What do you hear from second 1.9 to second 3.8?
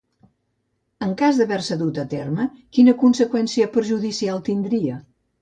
a terme, quina conseqüència